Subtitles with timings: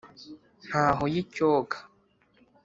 [0.67, 1.77] ntaho y’icyoga,